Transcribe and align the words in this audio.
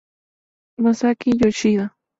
Masaki 0.83 1.29
Yoshida 1.41 1.85